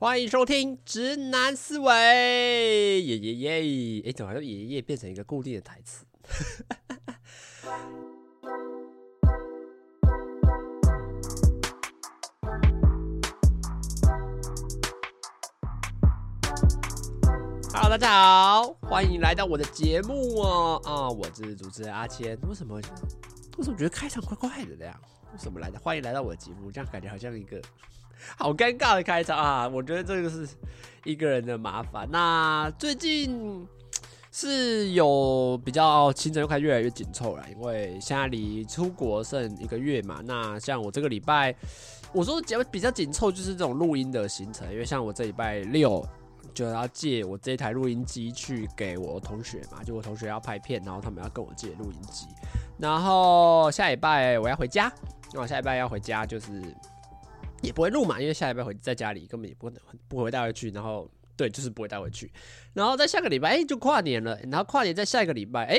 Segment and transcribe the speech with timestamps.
[0.00, 1.90] 欢迎收听《直男思维》，
[3.02, 4.00] 耶耶耶！
[4.06, 6.06] 哎，怎么好像耶耶变成一个固定的台词？
[17.74, 20.80] Hello，大家好，欢迎来到我的节目哦！
[20.84, 22.38] 啊，我是主持人阿谦。
[22.42, 22.76] 为什么？
[23.56, 24.94] 为什么觉得开场怪怪的这样？
[25.32, 25.78] 为什么来的？
[25.80, 27.60] 欢迎来到我的节目，这样感觉好像一个。
[28.36, 29.68] 好尴尬的开场啊！
[29.68, 30.48] 我觉得这个是
[31.04, 32.08] 一个人的麻烦。
[32.10, 33.66] 那最近
[34.30, 40.20] 是有比较行程又开始越来越紧凑了，因为现在离出国剩一个月嘛。
[40.24, 41.54] 那像我这个礼拜，
[42.12, 46.06] 我说比较比较紧凑，就是这种录音的行程，因为像我这礼拜六
[46.52, 52.26] 就要借我这台录音机去给我同学嘛，就我同学要拍片，然后他们要跟我借录音机。
[52.78, 54.92] 然后下礼拜我要回家，
[55.32, 56.62] 那我下礼拜要回家就是。
[57.62, 59.70] 也不会录嘛，因为下礼拜回在家里根本也不
[60.08, 62.30] 不会带回去，然后对，就是不会带回去。
[62.74, 64.38] 然后在下个礼拜，哎，就跨年了。
[64.50, 65.78] 然后跨年在下一个礼拜，哎，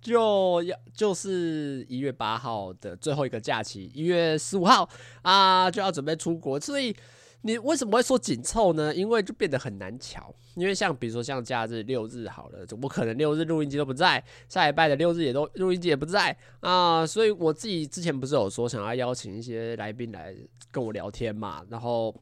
[0.00, 4.88] 就要就是一月八号的最后一个假期，一月十五号
[5.22, 6.94] 啊，就要准备出国，所以。
[7.42, 8.94] 你为什么会说紧凑呢？
[8.94, 14.22] 因为就变得很难瞧，因为像比如说像假日六日好了，怎么可能六日录音机都不在？
[14.48, 20.36] 下礼拜的六日也都录音机也不在啊，所以我自己之前不是有说想要邀请一些来宾来
[20.70, 22.14] 跟我聊天嘛，然后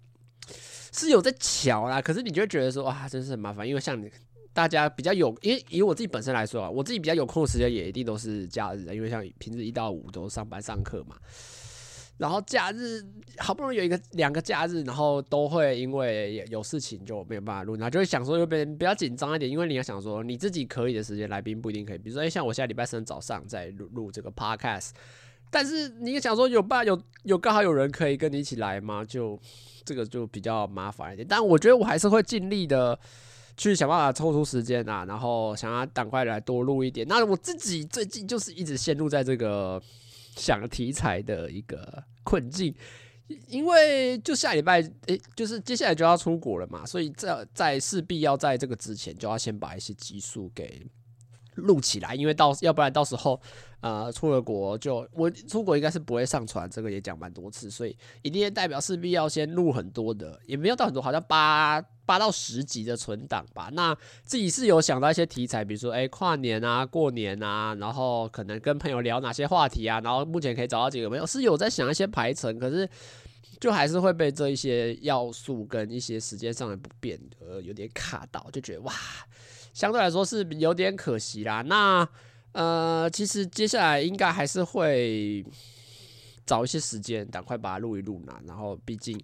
[0.93, 4.09] 是有在瞧啦，可是你就会觉得说啊，真是很麻烦，因为像你
[4.53, 11.17] 大家比较有，因为以我自己本身来说啊，我自己比较有空的时间也一定都是假日的，因为像平时一到五都上班上课嘛。
[12.19, 13.01] 然后假日
[13.39, 21.99] 好不容易有一个两个假日，然后都会因为有事情就没有办法录，然后就会想说，又变比较紧张一点，因为你要想说你自己可以的时间，来宾不一定可以。
[21.99, 24.91] 比如说，像我现在礼拜三早上在录录这个 podcast，
[25.49, 29.05] 但是你也想说有办有有刚好有人可以跟你一起来吗？
[29.05, 29.39] 就
[29.85, 31.25] 这个就比较麻烦一点。
[31.29, 32.99] 但我觉得我还是会尽力的
[33.57, 37.07] 去想办法抽出时间啊，然后想要赶快来多录一点。
[37.07, 39.81] 那我自己最近就是一直陷入在这个。
[40.38, 42.75] 想题材的一个困境，
[43.49, 50.87] 因为就下礼拜，诶、就是接下来就要出国了嘛，所以在在势必要在这个之前，就要先把一些集数给
[51.59, 53.41] 录起来，因为到要不然到时候，
[53.81, 61.85] 呃，出了国就我出国应该是不会上传，这个也讲蛮多次，所以一定代表势必要先录很多的，也没有到很多，好像八。
[62.09, 63.69] 八到十集的存档吧。
[63.75, 70.01] 那自己是有想到一些题材，比如说，哎，跨年啊，过年啊，然后可能跟朋友聊哪些话题啊。
[70.01, 72.89] 然后目前可以找到几个朋友，是有在想一些排程，可是
[73.61, 78.95] 就还是会被这一些要素跟一些时间上的不便而有点卡到，就觉得哇，
[79.78, 81.62] 相对来说是有点可惜啦。
[81.62, 82.09] 那
[82.50, 85.47] 呃，其实接下来应该还是会
[86.44, 88.41] 找一些时间，赶快把它录一录嘛。
[88.44, 89.16] 然后毕竟，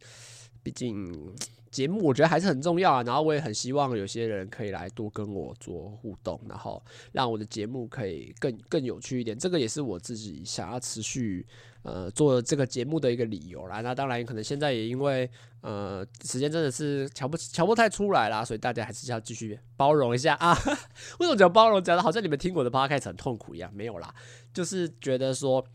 [0.62, 1.34] 毕竟。
[1.74, 6.80] 节目我觉得还是很重要啊，然后我也很希望有些人可以来多跟我做互动，然后
[7.10, 9.36] 让我的节目可以更更有趣一点。
[9.36, 11.44] 这个也是我自己想要持续
[11.82, 13.80] 呃做这个节目的一个理由啦。
[13.80, 15.28] 那当然可能现在也因为
[15.62, 20.56] 呃时间真的是瞧不瞧不太出来啦，所以大家还是要继续包容一下啊。
[21.18, 21.82] 为什么讲包容？
[21.82, 24.14] 讲的好像你们听我的 podcast 很痛苦一样，没有啦，
[24.52, 25.66] 就是觉得说。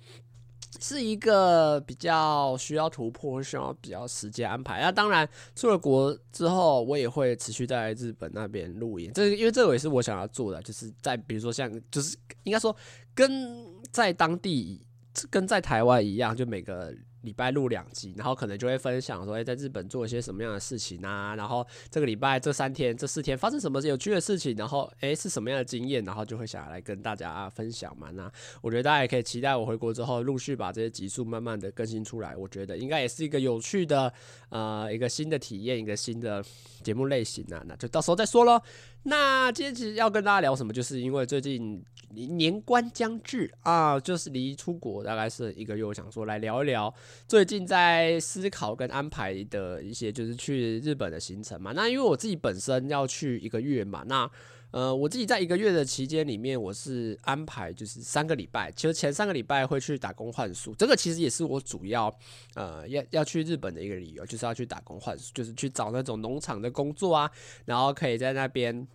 [0.80, 4.82] 是一个比较需要突破，需要比较时间安排。
[4.82, 9.12] 那当然，出了国之后，我也会持续在日本那边录音。
[9.14, 12.76] 这因为这个也是我想要做的，就是在比如说像，就是应该说
[13.16, 14.82] 跟在当地，
[15.30, 16.94] 跟在台湾一样，就每个。
[17.22, 21.36] 礼拜录两集，然后可能就会分享说，哎，在日本做一些什么样的事情啊？
[21.36, 24.56] 然后这个礼拜这三天、这四天发生什么有趣的事情？
[24.56, 26.04] 然后，哎，是什么样的经验？
[26.06, 28.10] 然后就会想要来跟大家分享嘛。
[28.12, 28.32] 那
[28.62, 32.36] 我觉得大家也可以期待我回国之后，陆续把这些集数慢慢的更新出来。
[32.36, 34.12] 我觉得应该也是一个有趣的，
[34.50, 36.44] 呃，一个新的体验，一个新的
[36.84, 37.62] 节目类型啊。
[37.68, 38.62] 那就到时候再说喽。
[39.04, 41.84] 那今天其实要跟大家聊什么，就是因为最近
[42.14, 46.94] 年关将至啊，就是离出国大概是一个月，我想说来聊一聊
[47.28, 51.72] 最近在思考跟安排的一些，就是去日本的行程嘛。
[51.74, 54.30] 那因为我自己本身要去一个月嘛，那
[54.72, 62.16] 呃，我自己在一个月的期间里面，我是安排就是三个礼拜，其实前三个礼拜会去打工换宿，这个其实也是我主要
[62.54, 67.32] 呃要要去日本的一个理由，就是要去打工换宿，就是去找那种农场的工作啊，
[67.66, 68.88] 然后可以在那边。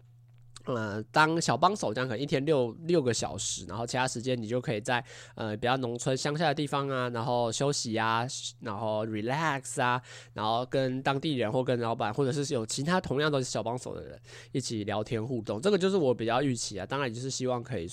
[0.64, 8.26] 呃，当小帮手这样，可能一天六六个小时，然后其他时间你就可以在呃比较农村乡下的地方啊，然后休息啊，
[8.60, 10.00] 然后 relax 啊，
[10.32, 14.18] 然后跟当地人或跟老板，或者是有其他同样都是小帮手的人
[14.52, 16.86] 一起聊天互动，这个就是我比较预期啊。
[16.86, 17.86] 当然就是希望可以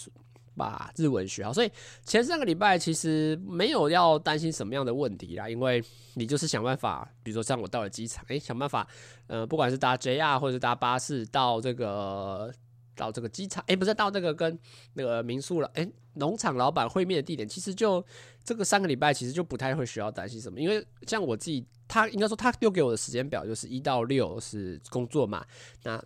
[0.55, 1.53] 把日文学好。
[1.53, 1.71] 所以
[2.05, 5.83] 前三个礼拜其实没有要担心什么样的问题啦，因为
[6.15, 8.87] 你就是想办法，比如说像我到了机场，诶，想办法，
[9.27, 12.53] 呃，不管是搭 JR 或者是搭巴士到这个。
[12.93, 14.59] 到这个机场，哎，不是到这个跟
[14.93, 18.05] 那个民宿了，哎，农场老板会面的地点，其实就
[18.43, 25.43] 这个三个礼拜，其实就不太会需要担心什么，因为像我自己，他应该说他丢给我的时间表就是一到六是工作嘛，
[25.83, 25.99] 那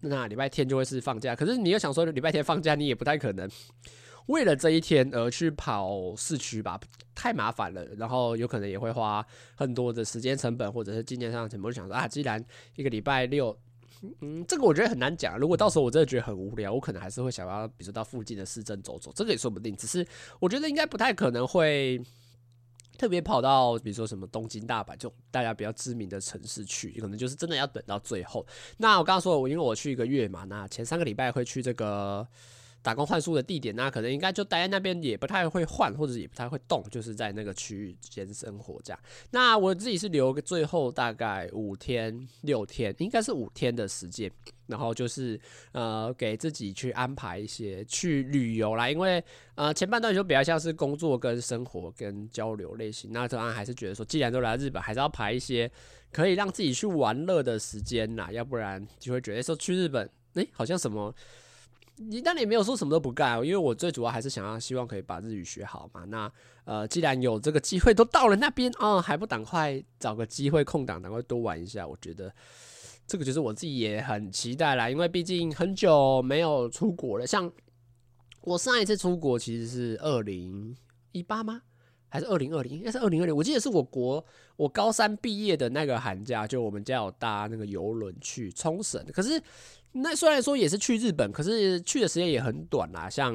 [0.00, 3.48] 那礼拜天就会是放假，可是你又想说礼拜天放假，你也不太可能
[4.26, 6.80] 为了这一天而去跑市区吧，
[7.14, 9.24] 太麻烦了，然后有可能也会花
[9.54, 12.44] 很多的时间成本或者是金钱上的成本，我就想说啊，既然
[12.76, 13.56] 一个礼拜六。
[14.22, 15.38] 嗯，这个我觉得很难讲。
[15.38, 19.76] 如果到时候我真的觉得很无聊，我可能还是会想要，比如说到附近的市镇走走，这个也说不定。
[19.76, 20.06] 只是
[20.38, 22.00] 我觉得应该不太可能会
[23.00, 28.46] 特别跑到，比如说什么东京、大阪这种大家比较知名的城市去，可能就是真的要等到最后。
[28.76, 32.28] 那我刚刚说，我因为我去一个月嘛，那前三个礼拜会去这个。
[32.82, 38.98] 打工换宿的地点，那可能应该就待在那边，也不太会换，或者也不太会动，就是在那个区域间生活这样。
[39.30, 44.30] 那我自己是留个最后大概五天六天，应该是五天的时间，
[44.66, 45.38] 然后就是
[45.72, 49.22] 呃给自己去安排一些去旅游啦，因为
[49.56, 55.70] 呃前半段就比较像是工作跟生活跟交流类型，那当然还是觉得说，既然都来日本，还是要排一些
[56.10, 61.14] 可以让自己去玩乐的时间啦，要不然就会觉得说去日本，诶，好像什么。
[62.02, 66.02] 你当然也没有说什么都不干，因为我最主要还是想要希望可以把日语学好嘛。
[66.06, 66.32] 那
[66.64, 71.86] 呃，既然有这个机会都到了那边啊、还不赶快找个机会空档，赶快多玩一下。
[71.86, 72.32] 我觉得
[73.06, 77.26] 这个就是我自己也很期待啦，因为毕竟很久没有出国了。
[77.26, 77.52] 像
[78.40, 80.74] 我上一次出国其实是二零
[81.12, 81.60] 一八吗？
[82.08, 82.72] 还是二零二零？
[82.72, 83.36] 应该是二零二零。
[83.36, 84.24] 我记得是我国
[84.56, 89.38] 我高三毕业的那个寒假，就我们家有搭那个游轮去冲绳，可是。
[89.92, 93.10] 那虽然说也是去日本，可是去的时间也很短啦。
[93.10, 93.34] 像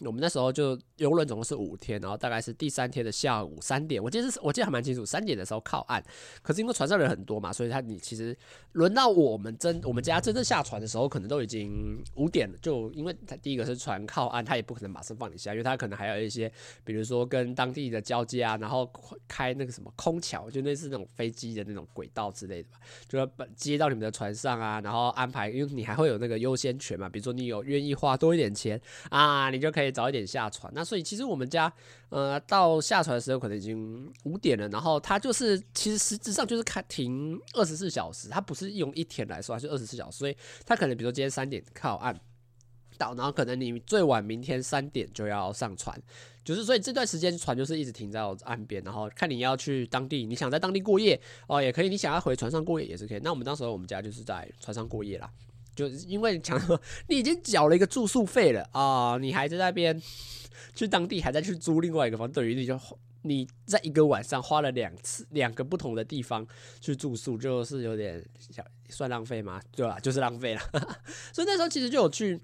[0.00, 6.02] 我们那时候就游轮总共是五天，然后大概是第三天的下午三点，我记得是我记得还蛮清楚，三点的时候靠岸。
[6.42, 8.36] 可是因为船上人很多嘛，所以他你其实
[8.72, 12.58] 轮到我们真我们家真正下船的时候，可能都已经五点了。
[12.60, 16.50] 就因为他第一个是船靠岸，他也不可能马上放你下，因为他可能还有一些，
[16.82, 18.92] 比如说跟当地的交接啊，然后
[19.28, 25.91] 开那个什么空桥，就类似那种飞机的那种轨道之类的吧，就要接到你们的船上啊，然后安排，因为你还。
[25.92, 27.08] 还会有那个优先权嘛？
[27.08, 28.80] 比如说你有愿意花多一点钱
[29.10, 30.72] 啊，你就可以早一点下船。
[30.74, 31.72] 那所以其实我们家
[32.08, 42.18] 呃到下船的时候可能已经五点了，然后它就是其实实质上就是开停二十四小时，它不是用一天来说，它是二十四小时，所以它可能比如说今天三点靠岸
[42.98, 46.00] 到，然后可能你最晚明天三点就要上船，
[46.44, 53.20] 就是所以这段时间船就是一直停在岸边，然后看你要去当地，你想在当地过夜哦也可以，你想要回船上过夜也是可以。
[53.22, 55.30] 那我们当时候我们家就是在船上过夜啦。
[55.74, 60.00] 就因为讲说你已经缴了一个住宿费了啊、你还在那边
[60.74, 62.78] 去当地还在去租另外一个房，等于你就
[63.22, 66.46] 你在一个晚上花了两次两个不同的地方
[66.80, 69.60] 去住宿，就是有点小算浪费吗？
[69.74, 69.98] 对吧？
[70.00, 70.60] 就是浪费了。
[71.32, 72.40] 所以那时候其实就有去。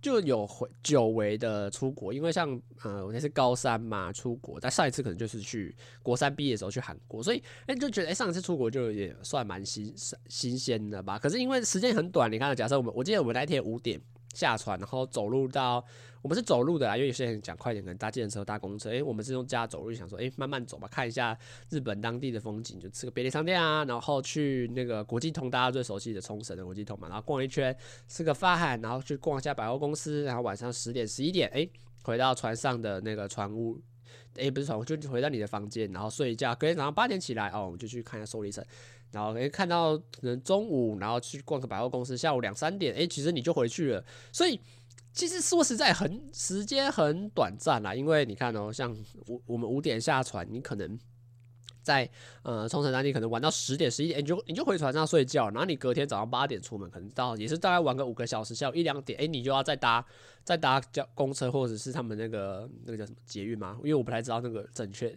[0.00, 9.94] 就有回久违的出国，因为像呃我那是高三嘛出国，但上一次可能就是去国三毕业的时候去韩国，所以哎、就觉得哎、上一次出国就也算蛮新
[10.28, 11.18] 新鲜的吧。
[11.18, 14.00] 可是因为时间很短，你看，假设我们我记得我们那天五点
[14.34, 15.84] 下船，然后走路到。
[16.22, 18.90] 我们是走路的啊，因为有些人讲快点，可能搭计程车、搭公车。
[18.90, 21.34] 诶、我们是用家走路，想说，诶、慢慢走吧，看一下
[21.70, 27.74] 日本当地的风景，就吃个便利商店啊，然后去那个国际通，大家最熟悉的冲绳的国际通嘛，然后逛一圈，
[28.06, 31.70] 吃个饭，然后去逛一下百货公司，然后晚上十点、十一点，诶、
[32.02, 33.80] 回到船上的那个船屋，
[34.34, 38.62] 诶、不是船屋，就回到你的房间，然后睡一觉，隔天早上八点起来，哦，我们就去看一下寿里城，
[39.12, 44.60] 然后诶、看到可能中午，然后去逛个百货公司，下午两三点，诶、其实你就回去了，所以。
[45.12, 50.96] 其实说实在很，时间很短暂啦，因为你看哦，像我我们五点下船，你可能
[51.82, 52.08] 在
[52.44, 60.06] 呃冲绳当地可能玩到十点十一点，你就你就回船上睡觉，然后你隔天早上八点出门，可能到也是大概玩个五个小时，下午一两点，哎，你就要再搭
[60.44, 63.76] 再搭叫公车或者是他们那个那个叫什么捷运吗？
[63.78, 65.12] 因为我不太知道那个正确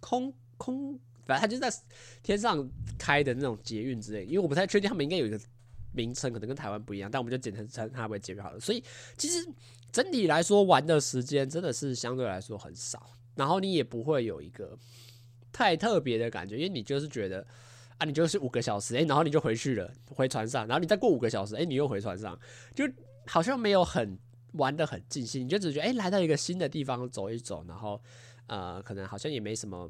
[0.00, 1.74] 空空，反正他就在
[2.22, 5.40] 天上开的那种捷运之类，因为我不太确定他们应该有一个。
[5.96, 8.58] 名称可能跟台湾不一样，但我们就简称称它为捷运好了。
[8.58, 8.82] 所以
[9.16, 9.48] 其实
[9.92, 14.76] 整体来说，玩的时间真的是相对来说很少，然后你也不会有一个
[15.52, 17.46] 太特别的感觉，因为你就是觉得
[17.96, 22.36] 啊，你就是五个小时，诶、然后你就回去了，回船上，然后你再过五个小时，诶、你又回船上，
[22.74, 22.84] 就
[23.26, 24.18] 好像没有很
[24.54, 28.02] 玩得很尽兴，你就只觉得诶、来到一个新的地方走一走，然后
[28.48, 29.88] 呃，可能好像也没什么。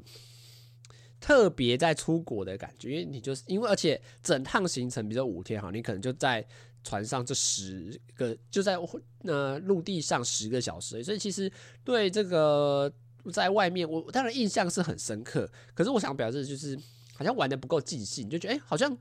[1.19, 6.45] 特别在出国的感觉，因为你就是因为而且整趟行程，比如说五天哈，你可能就在
[6.83, 8.77] 船上这十个，就在
[9.23, 11.51] 呃陆地上十个小时，所以其实
[11.83, 12.91] 对这个
[13.33, 15.49] 在外面，我当然印象是很深刻。
[15.73, 16.77] 可是我想表示就是，
[17.15, 18.95] 好像玩得不够尽兴，就觉得哎、好像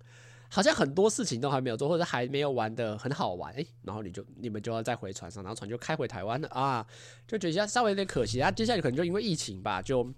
[0.49, 6.87] 好像很多事情都还没有做，或者还没有玩得很好玩，哎、然后你就你们就要再回船上，然后船就开回台湾了啊，
[7.29, 8.51] 就觉得稍微有点可惜啊。
[8.51, 10.11] 接下来可能就因为疫情吧，就。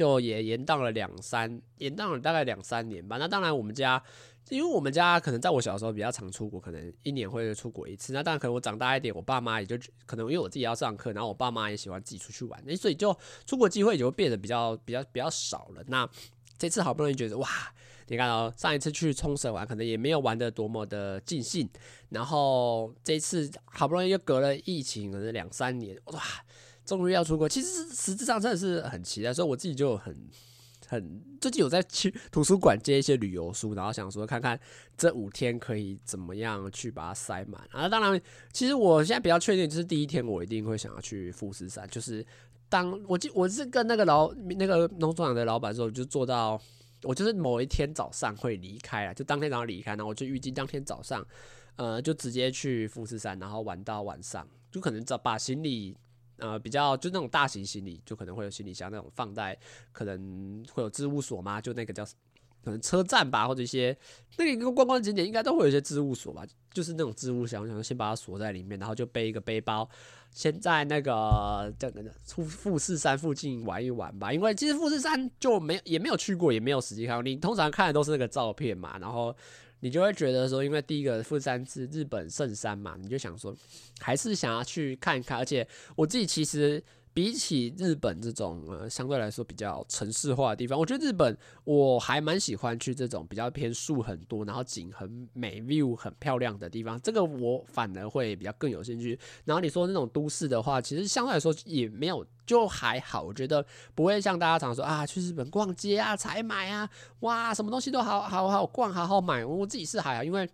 [0.00, 3.18] 就也延宕了两三，延宕了大概两三年吧。
[3.18, 4.02] 那当然，我们家，
[4.48, 8.14] 因为我们家可能在我小时候比较常出国，可能一年会出国一次。
[8.14, 9.76] 那当然，可能我长大一点，我爸妈也就
[10.06, 13.14] 可能因为我自己要上课，然后我爸妈也喜欢自己出去玩，那所以就
[13.44, 15.84] 出国机会就会变得比较比较比较少了。
[15.88, 16.08] 那
[16.56, 17.46] 这次好不容易觉得哇，
[18.06, 21.68] 你看哦，上一次去冲绳玩，可能也没有玩得多么的尽兴，
[22.08, 26.22] 然后这次好不容易又隔了疫情，可能两三年，哇。
[26.84, 30.16] 终于要出国，其实实质上真的是很期待，所以我自己就很
[30.88, 34.58] 很最近有在去图书馆借一些旅游书，然后想说看看
[34.96, 37.62] 这五天可以怎么样去把它塞满。
[37.70, 38.20] 啊，当然，
[38.52, 42.26] 其实我现在比较确定就是第一天我一定会想要去富士山，就是
[42.68, 46.60] 当我记我是跟那个老那个农场的老板说，我就做到
[47.04, 51.24] 我就是某一天早上会离开啊，就当天早上离开，然后我就预计当天早上
[51.76, 55.96] 呃就直接去富士山，然后玩到晚上，就可能早把行李。
[56.40, 59.56] 呃，比较就那种大型行李，就可能会有行李箱那种放在，
[59.92, 62.04] 可能会有置物所嘛，就那个叫
[62.62, 63.96] 可能车站吧，或者一些
[64.36, 69.88] 那个观光景点应该都会有一些置物所吧，就是那种置物箱，想先把它锁在里面，然后就背一个背包，
[70.30, 74.32] 先在那个这个富富士山附近玩一玩吧。
[74.32, 79.34] 因为其实富士山就没也没有去过，也没有实际看过，你通常看的都是那个照片嘛，然后。
[79.80, 83.54] 你就会觉得说，因为第一个富山是日本圣山嘛，你就想说，
[83.98, 85.36] 还是想要去看一看。
[85.38, 86.82] 而且我自己其实
[87.12, 97.00] 比起日本这种呃相对来说比较城市化的地方，我觉得日本我还蛮喜欢去这种比较偏树很多，然后景很美，view 很漂亮的地方。
[97.00, 99.18] 这个我反而会比较更有兴趣。
[99.44, 102.26] 然后你说那种都市的话，其实相对来说也没有。
[102.46, 103.64] 就还好，我觉得
[103.94, 106.90] 不会像大家常说啊，去日本逛街啊、采买啊，
[107.20, 109.44] 哇，什么东西都好好好逛，好好买。
[109.44, 110.48] 我自己是还好，因为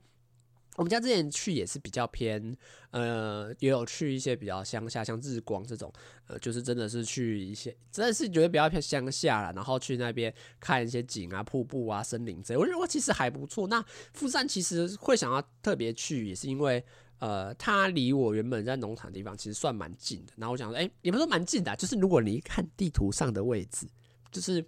[0.76, 2.56] 我们家之前去也是比较偏，
[2.90, 5.92] 呃，也有去一些比较乡下，像日光这种，
[6.28, 13.66] 呃，就是真的是去一些，真的是觉得比较偏乡下了，然后去那边看一些景啊、瀑布啊、森林之类，我觉得其实还不错。
[13.68, 16.84] 那富山其实会想要特别去，也是因为。
[17.18, 20.34] 呃，它离我原本在农场的地方其实算蛮近的。
[20.36, 23.86] 然后我想说，哎、也不是说蛮近的，就是如果你看地图上的位置，
[24.30, 24.62] 就是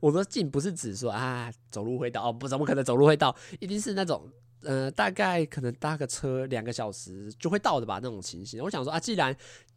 [0.00, 4.30] 我说近不是指说啊走路会到哦，不怎么可能走路会到，一定是那种
[4.66, 8.62] 呃大概可能搭个车两个小时就会到的吧那种情形。
[8.62, 9.34] 我想说啊，既然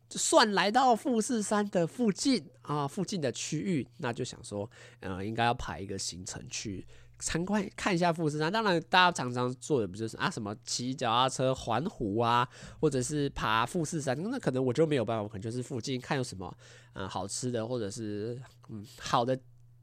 [0.09, 4.69] 算来到富士山的附近啊附近的区域，那就想说
[4.99, 6.85] 呃应该要排一个行程去。
[7.21, 12.47] 参观看一下富士山，当然大家常常做的不就是啊什么骑脚踏车环湖啊，
[12.79, 16.57] 或者是爬富士山，那可能我就没有办法，我可能就是附近看有什么
[16.93, 19.37] 嗯好吃的，或者是嗯好的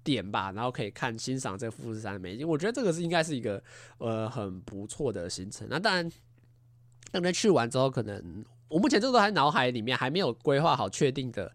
[0.06, 2.48] 点吧，然后可以看欣赏这个富士山的美景。
[2.48, 3.60] 我觉得这个是应该是一个
[3.98, 5.66] 呃很不错的行程。
[5.68, 6.08] 那当然，
[7.10, 11.52] 等你去完之后，可能我目前这个都还脑海里面还没有规划好确定的。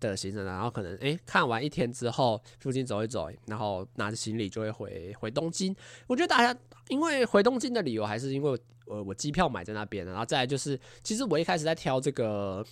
[0.00, 5.74] 的行程，然后可能诶、看完一天之后，附近走一走，然后拿着行李就会回回东京。
[6.06, 12.62] 我觉得大家因为回东京的理由，还是因为呃我机票买在那边，然后再就是，其实我一开始在挑这个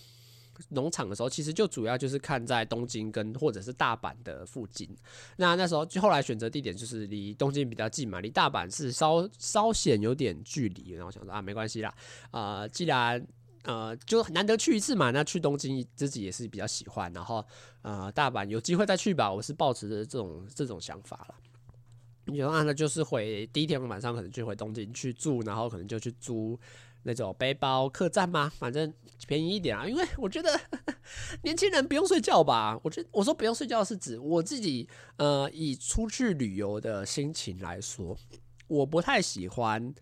[0.70, 4.88] 农场的时候，其实就主要就是看在东京跟或者是大阪的附近。
[5.36, 11.94] 那那时候就后来选择地点就是离东京比较近嘛，离大阪是稍稍显有点距离，然后想说啊没关系啦，
[12.30, 13.26] 啊、呃、既然。
[13.64, 17.46] 呃，就难得去一次嘛，那去东京自己也是比较喜欢，然后
[17.82, 21.34] 呃，大阪有机会再去吧，我是抱持着这种这种想法了。
[22.24, 26.58] 你说啊，那就是回第一天晚上可能就回东京去住，然后可能就去租
[27.02, 28.92] 那种背包客栈吗，反正
[29.26, 29.86] 便宜一点啊。
[29.86, 30.60] 因为我觉得
[31.42, 38.16] 年轻人不用睡觉吧，我觉我说不用睡觉是指我自己，呃，以出去旅游的心情来说，
[38.68, 39.94] 我不太喜欢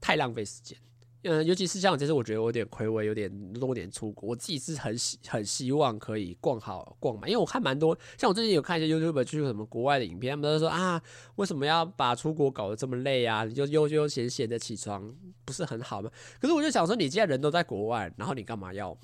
[0.00, 0.78] 太浪费时间。
[1.26, 11.00] 嗯，尤其是像我这次，我觉得我有点亏，我有点多点出国，我自己是很希很希望可以逛好逛满，因为我看蛮多，像我最近有看一些 YouTube 去什么国外的影片，他们都说啊，
[11.36, 13.44] 为什么要把出国搞得这么累啊？
[13.44, 15.10] 你就悠悠闲闲的起床
[15.46, 16.10] 不是很好吗？
[16.38, 18.94] 可是我就想说，你既然人都在国外，然后你干嘛要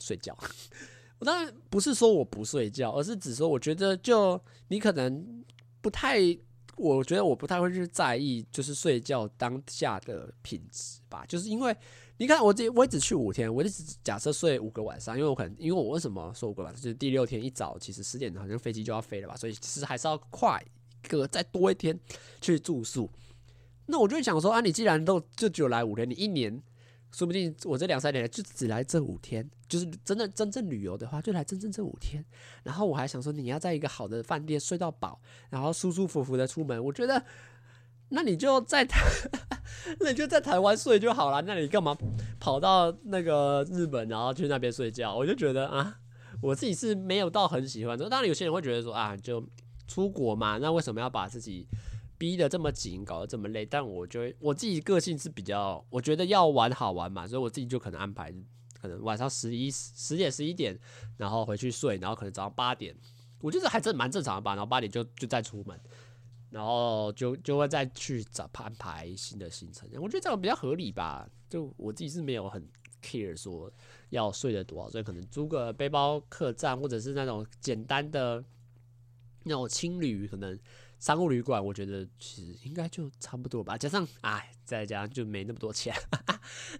[0.00, 0.36] 睡觉？
[1.20, 5.44] 我当然不是说我不睡觉，而是只说我觉得就你可能
[5.80, 6.36] 不太。
[6.78, 11.24] 我觉得我不太会去在意，就是睡觉当下的品质吧。
[11.26, 11.76] 就是因为
[12.16, 16.82] 你看，我这我只去五天，我就只假设睡五个晚上，因为我可能，因为我为什么说五个晚上？
[16.82, 20.62] 就是第六天一早，其实十点好像飞机就要飞了吧，所以其实还是要快
[21.04, 21.98] 一个再多一天
[22.40, 23.10] 去住宿。
[23.86, 26.62] 那我就想说啊，你既然都就只有来五天，你一年
[27.12, 32.24] 说不定我这两三年就只来这五天，就是真的真正旅游的话，就来真正这五天。
[32.62, 37.24] 然后我还想说，你要在一个好的饭店睡到饱，然后舒舒服服的出门，我觉得。
[38.10, 38.88] 那你就在，
[40.00, 41.42] 那你就在台湾睡就好了。
[41.42, 41.94] 那你干嘛
[42.40, 45.14] 跑到那个日本，然后去那边睡觉？
[45.14, 46.00] 我就觉得啊，
[46.40, 48.08] 我自己是没有到很喜欢的。
[48.08, 49.46] 当然，有些人会觉得说啊，就
[49.86, 51.68] 出国嘛，那为什么要把自己
[52.18, 53.64] 逼得这么紧，搞得这么累？
[53.64, 58.34] 但我觉得我自己个性是比较，我觉得要玩好玩嘛，所以我自己就可能安排，
[58.78, 60.78] 可能晚上十一十点十一点，
[61.16, 62.94] 然后回去睡，然后可能早上八点，
[63.40, 64.54] 我觉得还真蛮正常的吧。
[64.54, 65.80] 然后八点就就再出门。
[66.50, 71.28] 然后就就会再去找安排新的行程，我觉得这样比较合理吧。
[71.46, 72.66] 就我自己是没有很
[73.02, 73.70] care 说
[74.08, 78.42] 要睡得多少，所以可能租个背包客栈，或者是那种简单的
[79.42, 80.58] 那种青旅，可能
[80.98, 83.76] 商务旅馆，我觉得其实应该就差不多吧。
[83.76, 85.94] 加上哎，再加上就没那么多钱，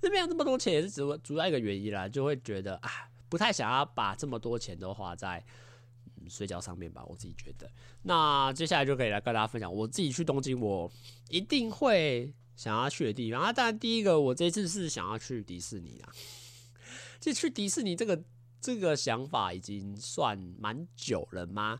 [0.03, 5.45] 那没有那么多钱也是主主要一个原因啦，就会觉得啊，不太想要把这么多钱都花在。
[6.29, 7.71] 睡觉上面吧，我自己觉得。
[8.03, 10.91] 那接下来就可以来跟大家分享我自己去东京，我
[11.31, 13.41] 一定会想要去的地方。
[13.41, 16.13] 啊，当然第一个，我这次是想要去迪士尼啦。
[17.19, 18.23] 其实去迪士尼这个
[18.61, 21.79] 这个想法已经算蛮久了吗？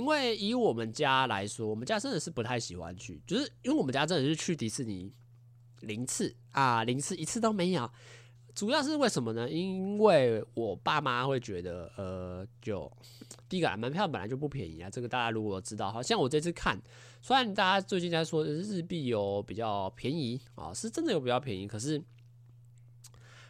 [0.00, 5.12] 因为以我们家来说，我们家真的是不太喜欢去，就是因为我们家真的是去迪士尼
[5.80, 7.90] 零次啊，零次一次都没有。
[8.54, 9.48] 主要是为什么呢？
[9.48, 12.90] 因为我爸妈会觉得，呃，就
[13.46, 14.88] 第一个啊门票本来就不便宜啊。
[14.88, 16.80] 这个大家如果知道，好像我这次看，
[17.20, 22.02] 虽然大家最近在说日币有比较便宜啊，是真的有比较便宜，可是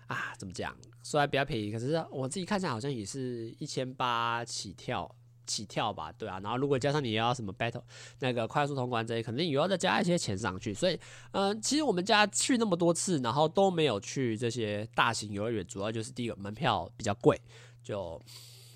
[0.09, 0.77] 啊，怎么讲？
[1.05, 5.15] 虽然比较便宜，可是我自己看起来好像也是一千八起跳。
[5.51, 7.83] 起跳吧，对啊，然后如果加上你要什么 battle
[8.21, 10.73] 那个快速通关这些，肯定也要再加一些钱上去。
[10.73, 10.97] 所以，
[11.33, 17.41] 嗯、其实我们家去那么多次，然后都没有去这些大型游乐园，主要就是第一个门票比较贵。
[17.83, 18.23] 就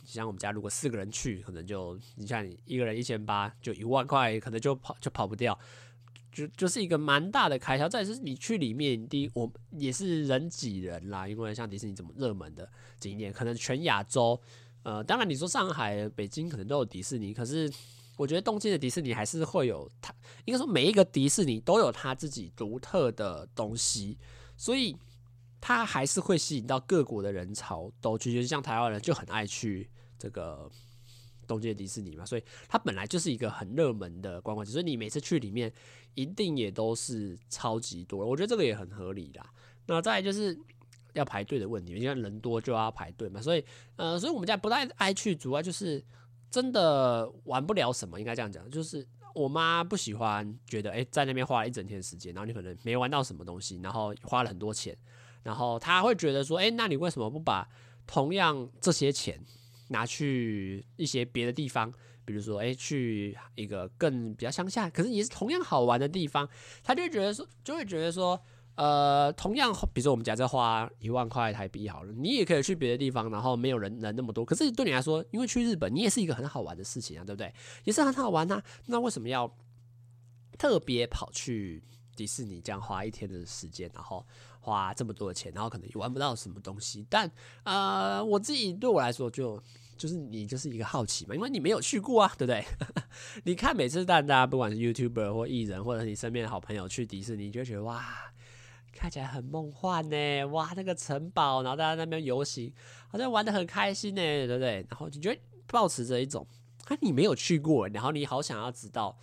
[0.05, 5.57] 像我们家如果四个人去，可能就你像你一个人一千八，就一万块，可能就跑就跑不掉，
[6.33, 7.89] 就就是一个蛮大的开销。
[7.89, 12.69] 再是你去里面，第一我也是人挤人啦，因为像迪士尼这么热门的
[12.99, 14.41] 景点，可能全亚洲。
[14.85, 17.73] 呃，当然你说上海、北京可能都有迪士尼，可是
[18.19, 24.19] 我觉得东京的迪士尼还是会有它，应该说每一个迪士尼都有它自己独特的东西，
[24.59, 24.95] 所以
[25.59, 30.71] 它还是会吸引到各国的人潮都去，就像台湾人就很爱去这个
[31.47, 35.73] 东京的迪士尼嘛，所以它本来就是一个很热门的观光地，所以你每次去里面
[36.15, 39.51] 一定也都是超级多，我觉得这个也很合理啦。
[39.87, 40.61] 那再就是。
[41.15, 43.65] 要排队的问题，因为人多就要排队嘛，所以
[43.97, 46.05] 呃，所以我们家不太爱去，主要就是
[46.51, 54.97] 真的玩不了什么，应该这样讲，就是我妈不喜欢，觉得诶、欸，在那边花了一整天时间，然后你可能没玩到什么东西，然后花了很多钱，
[55.43, 57.69] 然后她会觉得说，诶、欸，那你为什么不把
[58.07, 59.41] 同样这些钱
[59.89, 61.93] 拿去一些别的地方，
[62.25, 66.49] 比如说诶、欸，去一个更比较乡下，可是也是同样好玩的地方，
[66.83, 68.41] 她就会觉得说，就会觉得说。
[68.77, 74.45] 呃，同样，比如说我们假设花一万块台币好了，你也可以去别的地方，然后没有人人那么多。
[74.45, 77.55] 可是对你来说，因为去日本，你也是一个很好玩的事情啊，对不对？
[77.85, 78.61] 也是很好玩啊。
[78.87, 79.49] 那为什么要
[80.59, 81.85] 特别跑去
[82.17, 84.27] 迪士尼这样花一天的时间，然后
[84.59, 87.07] 花这么多的钱，然后可能也玩不到什么东西？
[87.09, 87.31] 但
[87.63, 89.63] 呃，我自己对我来说就，
[89.97, 92.65] 就是你就是一个好奇嘛，因为你没有去过啊，对不对？
[93.45, 98.05] 你看每次大家不管是 YouTuber 或艺人，或者你身边的好朋友去迪士尼，你就觉得哇。
[98.95, 102.73] 看起来很梦幻呢，哇，那个城堡，然后大家那边游行，
[103.09, 104.87] 好像玩得很开心呢，对不对？
[104.89, 106.47] 然后你觉得抱持着一种，
[106.87, 109.19] 啊，你没有去过，然后你好想要知道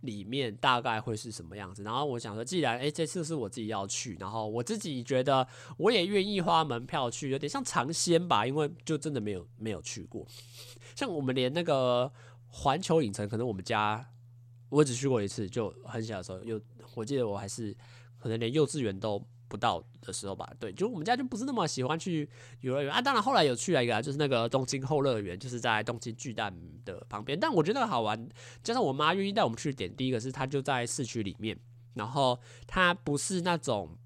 [0.00, 1.82] 里面大概会是什么样子。
[1.82, 5.46] 然后我想说，既然诶这次是我自己要去，然后我自己觉得
[5.78, 10.26] 我也愿意花门票去，有点像尝鲜吧，因为就真的没有没有去过。
[10.94, 12.12] 像我们连那个
[12.48, 14.04] 环球影城，可能我们家
[14.68, 16.60] 我只去过一次，就很小的时候，又
[16.96, 17.74] 我记得我还是。
[18.22, 22.30] 可能连幼稚园都不到的时候吧，对，就我们家就不是那么喜欢去
[22.60, 23.02] 游乐园啊。
[23.02, 27.38] 当然后来有去了一个，就是那个东京后乐园，就是在东京巨蛋的旁边。
[27.38, 28.28] 但我觉得好玩，
[28.62, 29.92] 加上我妈愿意带我们去点。
[29.96, 31.58] 第一个是它就在市区里面，
[31.94, 33.98] 然后它不是那种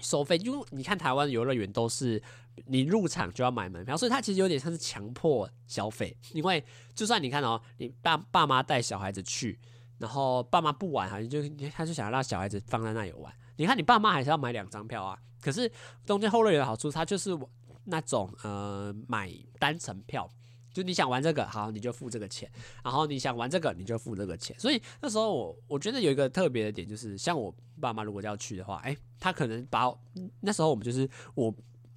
[0.00, 2.20] 收费，因为你看台湾游乐园都是
[2.66, 6.16] 你入场就要买门票，所以它其实有点像是强迫消费。
[6.32, 9.60] 因为就算你看哦，你爸爸妈带小孩子去。
[9.98, 13.32] 然后爸妈不玩，好像就他就想让小孩子放在那里玩。
[13.56, 15.18] 你看，你爸妈还是要买两张票啊。
[15.40, 15.70] 可是
[16.06, 17.36] 东京后乐园的好处，它就是
[17.84, 20.28] 那种呃买单程票，
[20.72, 22.48] 就你想玩这个，好，你就付这个钱；
[22.84, 24.58] 然后你想玩这个，你就付这个钱。
[24.58, 29.92] 所以那时候我我觉得有一个特别的点，就是像我爸妈如果要去的话，哎，他可能把
[30.40, 31.54] 那时候我们就是我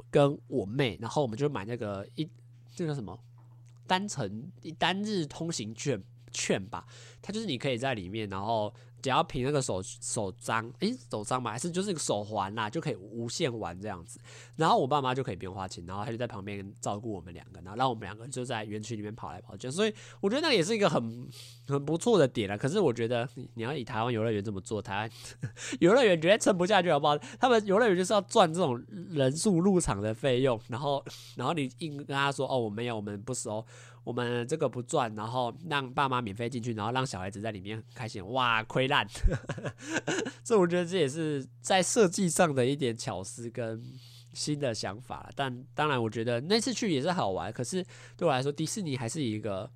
[0.10, 2.30] 跟我妹，然后我们就买那个一
[2.76, 3.20] 这个什么
[3.88, 6.86] 单程一单日通行券券吧，
[7.22, 8.74] 它就是你可以在里面，然后。
[9.02, 14.20] 只要凭那个手手章，诶，手章嘛，还是就是一个手环啦，就可以无限玩这样子。
[14.56, 19.72] 然后我爸妈就可以不用花钱，然后他就在旁边照顾我们两个，然后让我们两个就在园区里面跑来跑去。
[19.72, 21.28] 所以我觉得那也是一个很
[21.67, 22.56] 很不错的点了。
[22.56, 25.10] 可是我觉得你要以台湾游乐园这么做，台湾
[25.82, 27.17] 游乐园绝对撑不下去，好不好？
[27.39, 31.04] 他们游乐园就是要赚这种人数入场的费用，然后
[31.36, 33.65] 然后你硬跟他说哦，我没有，我们不收。
[34.04, 39.06] 我们这个不赚，然后让爸妈免费进去，然后让小孩子在里面开心，哇，亏烂！
[40.44, 43.80] 这我觉得这也是在设计上的一点巧思跟
[44.34, 45.30] 新的想法。
[45.36, 47.54] 但当然，我觉得那次去也是好玩。
[47.54, 47.86] 可是
[48.18, 49.70] 对我来说，迪士尼还是一个，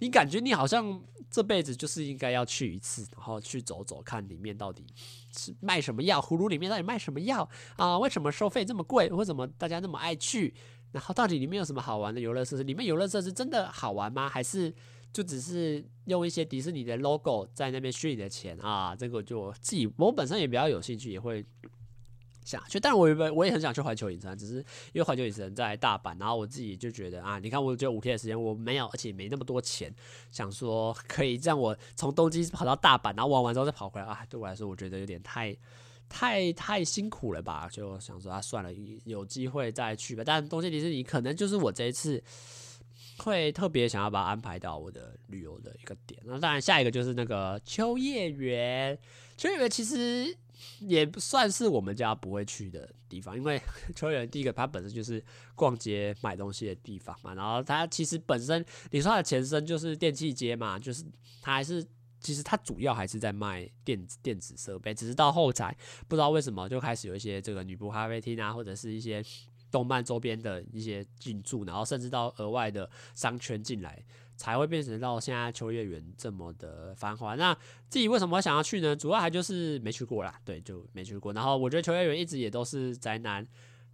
[0.00, 4.84] 你感觉你好像这辈子就是应该要去一次，然后去走走，看里面到底
[5.36, 7.96] 是卖什么药，葫芦里面到底卖什么药啊？
[7.98, 9.08] 为什么收费这么贵？
[9.10, 10.54] 为什么大家那么爱去？
[10.92, 12.62] 然后到底里面有什么好玩的游乐设施？
[12.62, 14.28] 里面游乐设施真的好玩吗？
[14.28, 14.74] 还是
[15.12, 18.96] 就只是用一些迪士尼的 logo 在那边虚拟的钱啊？
[18.96, 21.44] 这个就自己我本身也比较有兴趣，也会
[22.44, 22.80] 想去。
[22.80, 24.56] 但我也我也很想去环球影城，只是
[24.92, 29.94] 因为环球影城在大阪，然后我自己就觉得啊，你看我只有五天的时间，我没有，而且没那么多钱，
[30.30, 34.24] 想说可以让我从东京跑到大阪，然后玩完之后再跑回来啊。
[34.30, 35.54] 对我来说，我觉得有点太。
[36.08, 37.68] 太太辛苦了吧？
[37.70, 38.70] 就想说啊，算了，
[39.04, 40.22] 有机会再去吧。
[40.24, 42.22] 但东京迪士尼可能就是我这一次
[43.18, 46.20] 会特别想要把它安排到我的旅游的一个点。
[46.24, 48.98] 那当然，下一个就是那个秋叶原。
[49.36, 50.36] 秋叶原其实
[50.80, 53.60] 也算是我们家不会去的地方，因为
[53.94, 55.22] 秋叶原第一个它本身就是
[55.54, 57.34] 逛街买东西的地方嘛。
[57.34, 61.04] 然后它其实本身你说它的前身就是电器街嘛，就是
[61.42, 61.86] 它还是。
[62.20, 65.76] 其实它主要还是在卖电子电子设备，只是到后台
[66.08, 69.24] 不知道为什么就开始有一些这个女仆咖啡厅啊，或者是一些
[69.70, 74.02] 动漫周边的一些进驻，然后甚至到额外的商圈进来，
[74.36, 77.34] 才会变成到现在秋叶原这么的繁华。
[77.36, 77.54] 那
[77.88, 78.96] 自己为什么想要去呢？
[78.96, 81.32] 主要还就是没去过啦，对，就没去过。
[81.32, 83.46] 然后我觉得秋叶原一直也都是宅男，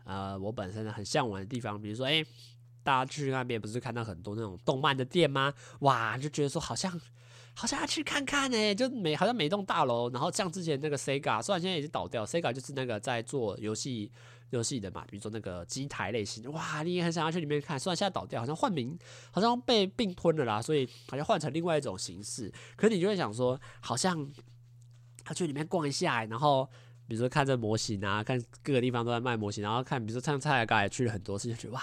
[0.05, 1.81] 呃，我本身很向往的地方。
[1.81, 2.25] 比如说，诶，
[2.83, 5.53] 大家去那边不是看到很多那种动漫的店吗？
[5.81, 6.99] 哇，就觉得说好像。
[7.57, 14.11] 好像要去看看呢、就每好像每栋大楼，然后像之前那个 Sega，虽然现在已经倒掉，Sega 就是那个在做游戏
[14.51, 17.79] 游戏的嘛，比如说那个机台类型，哇，你也很想要去里面看。
[17.79, 18.99] 虽然现在倒掉，好像换名，
[19.31, 22.53] 好像被并吞了啦，所以好像换成另外一种形式。
[22.77, 24.29] 可是你就会想说，好像
[25.25, 26.69] 他去里面逛一下，然后
[27.07, 31.81] 比如说看这模型啊，看各个地方都在卖模型，然后看比如说像蔡刚也去了很多次，就觉得哇，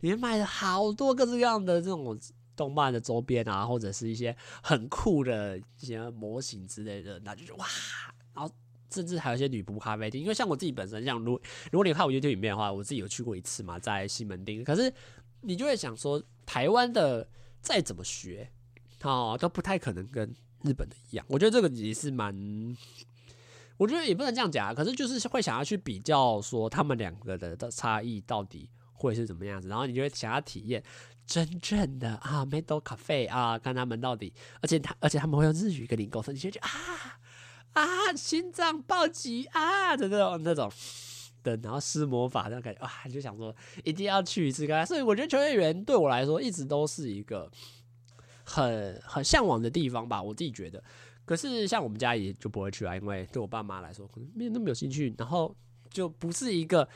[0.00, 2.16] 里面卖了好多各式各样的这种。
[2.58, 7.64] 动漫的周边啊，或者是一些很酷的一些模型之类的，那就是哇，
[8.34, 8.52] 然后
[8.90, 10.20] 甚至还有一些女仆咖啡厅。
[10.20, 11.40] 因为像我自己本身，像如
[11.70, 14.64] 如果你看我 YouTube 影片的话，我自己有去过一次嘛，在西门町。
[14.64, 14.92] 可是
[15.42, 17.28] 你就会想说，台湾的
[17.60, 18.50] 再怎么学
[19.02, 20.28] 哦，都不太可能跟
[20.64, 21.24] 日本的一样。
[21.28, 22.76] 我觉得这个也是蛮，
[23.76, 24.74] 我觉得也不能这样讲啊。
[24.74, 30.82] 可是就是会想要去比较，说他们两个的的差异到底会是怎么样子，然后你就会想要体验。
[31.26, 34.32] 真正的啊，Meadow Cafe 啊，看他们到底，
[34.62, 37.20] 而且他，而且他们会用日语跟你沟通，你就觉得啊
[37.74, 40.72] 啊，心脏暴击啊的那种那种
[41.42, 44.86] 的，然后施魔法那种感觉，哇，你就想说一定要去一次看。
[44.86, 47.50] 所以我觉得秋叶原对我来说一直都是一个
[48.42, 50.82] 很很向往的地方吧，我自己觉得。
[51.26, 55.54] 可是像我们家也就不会去啊，因为对我爸妈来说可能没有那么有兴趣，然后
[55.90, 56.88] 就不是一个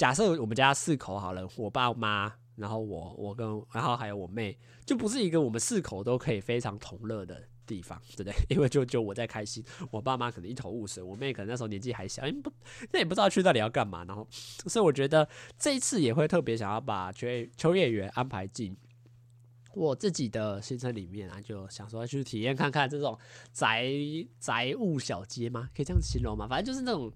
[0.00, 2.32] 假设我们家四口好了，我爸妈。
[2.56, 8.34] 然后我我跟然后还有我妹，就不是一个我们四口都可以非常同乐的地方，对不对？
[8.48, 12.50] 因为就就我在开心，我爸妈可能一头雾水，我妹可能那时候年纪还小，因为不
[12.92, 14.04] 那也不知道去到底要干嘛。
[14.06, 17.26] 然后所以我觉得这一次也会特别想要把秋
[17.58, 18.74] 秋叶原安排进
[19.74, 23.18] 我自己的行程里面啊，就想说去体验看看这种
[23.52, 23.86] 宅
[24.38, 25.68] 宅物小街吗？
[25.74, 26.46] 可以这样形容吗？
[26.48, 27.12] 反正就是那种。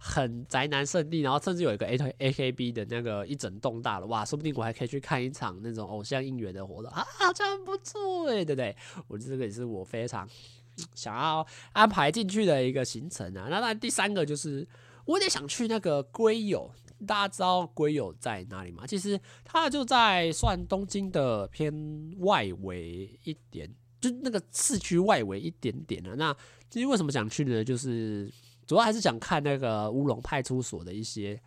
[0.00, 8.76] 很宅男圣地，然后甚至有一个 A A K B 的那个一整栋大楼，哇，说不定我还可以去看一场那种偶像应援的活动啊，好像不错哎，对不对？
[9.08, 10.26] 我觉得这个也是我非常
[10.94, 13.48] 想要安排进去的一个行程啊。
[13.50, 14.66] 那当然第三个就是
[15.04, 16.70] 我也想去那个龟友，
[17.04, 18.86] 大家知道龟友在哪里吗？
[18.86, 23.68] 其实它就在算东京的偏外围一点，
[24.00, 26.14] 就那个市区外围一点点的。
[26.14, 26.32] 那
[26.70, 27.64] 其实为什么想去呢？
[27.64, 28.32] 就是。
[28.68, 31.40] 主要还是想看那个乌龙派出所的一些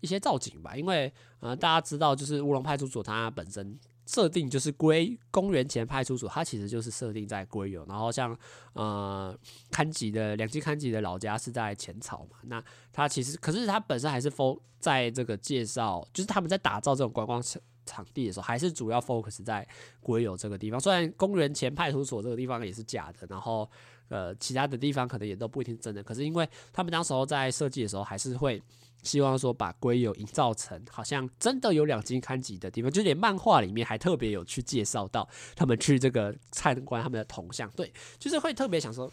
[0.00, 7.84] 一些造景吧，因为呃大家知道，就是乌龙派出所它本身设定就是龟公元前派出所，它其实就是设定在龟有。
[7.86, 8.34] 然后像
[8.74, 9.36] 呃
[9.72, 12.62] 勘吉的两津勘吉的老家是在浅草嘛，那
[12.92, 19.66] 它其实可是它本身还是 f 在这个介绍，就是他们在打造这种观光场场地的时候，还是主要 focus 在
[20.00, 20.78] 龟有这个地方。
[20.78, 23.68] 虽然公园前派出所这个地方也是假的，然后
[24.08, 28.62] 呃其他的地方可能也都不一定真的，可是因为他们当时候在设计的时候，还是会。
[29.04, 39.08] 希望说把龟有营造成好像真的有两津勘吉的地方，就连漫画里面还特别有去介绍到他们去这个参观他们的铜像，对，就是会特别想说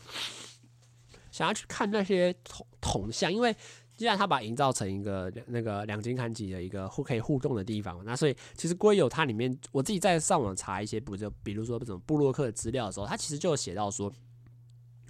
[1.31, 3.55] 想要去看那些铜铜像，因为
[3.95, 14.11] 既然他把营造成一个那个两津勘吉的一个互可以互动的地方，那所以其实龟友它里面，我自己在上网查一些，不就比如说这种部落客的资料的时候，它其实就写到说。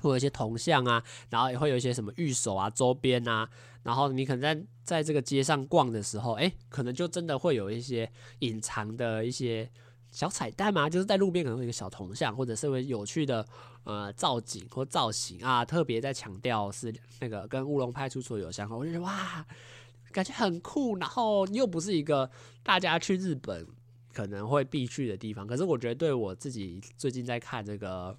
[0.10, 3.50] 会有一些铜像啊，然后也会有一些什么御守啊、周边啊，
[3.84, 9.70] 然后你可能在在这个街上逛的时候，哎，可能就真的会有一些隐藏的一些
[10.12, 13.46] 小彩蛋嘛，就是在路边可能会有一个小铜像，或者是会有趣的
[13.84, 19.46] 呃造景或造型啊，特别在强调是那个跟乌龙派出所有相关，我就觉得哇，
[20.12, 22.30] 感觉很酷，然后又不是一个
[22.63, 23.68] 大家去日本
[24.13, 28.18] 可能会必去的地方，可是我觉得对我自己最近在看这个。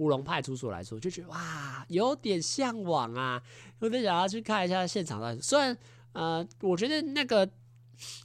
[0.00, 3.40] 乌龙派出所来说，就觉得哇，有点向往啊，
[3.80, 5.38] 有点想要去看一下现场的。
[5.40, 5.76] 虽然，
[6.12, 7.46] 呃，我觉得那个，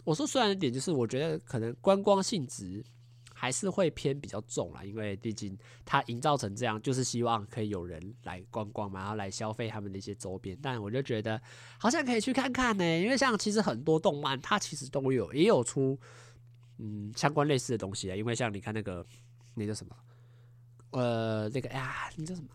[0.06, 2.82] 我说虽然的点就是，我觉得可能观光性质
[3.34, 10.58] 还是会偏比较重啦，因为毕竟它营造成这样，就是希望可以有人来观光嘛，然后来消费他们的一些周边。
[10.62, 11.40] 但我就觉得
[11.78, 16.00] 好像可以去看看呢，因为像其实很多动漫，它其实都有也有出
[16.78, 18.16] 嗯相关类似的东西啊。
[18.16, 19.06] 因为像你看那个
[19.56, 19.94] 那叫什么？
[20.96, 22.48] 呃，那个哎呀，你叫什么？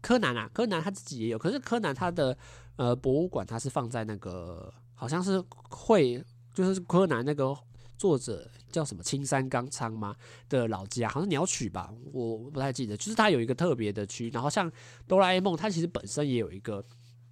[0.00, 2.36] 柯南啊，柯南他自己也有，可是柯南他的
[2.76, 7.54] 呃博物馆他是放在那个好像是会，就是柯南那个
[7.96, 10.16] 作者叫什么青山刚昌吗
[10.48, 12.96] 的老家，好像鸟取吧，我不太记得。
[12.96, 14.70] 就是他有一个特别的区，然后像
[15.06, 16.84] 哆啦 A 梦，他其实本身也有一个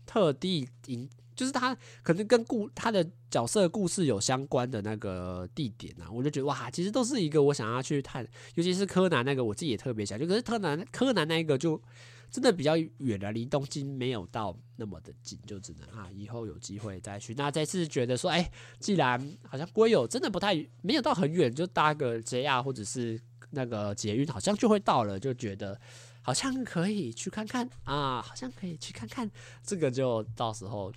[0.04, 1.08] 特地引。
[1.42, 8.24] 就是他可能跟故他的角色故事有相关的那个地点啊，我就觉得哇，其实都是一个我想要去探，
[8.55, 10.16] 尤其是柯南那个，我自己也特别想。
[10.16, 11.83] 就可是柯南柯南那个就
[12.31, 17.35] 真的比较远了，离东京没有到那么的近，就只能啊，以后有机会再去。
[17.35, 25.78] 那这次觉得说，哎，既然好像龟有真的不太没有到很远，就搭个 JR 或者是那个捷运，好像就会到了，就觉得
[26.22, 29.30] 好像可以去看看啊，好像可以去看看，
[29.62, 30.92] 这个就到时候。